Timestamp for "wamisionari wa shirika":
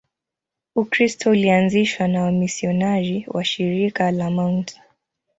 2.23-4.11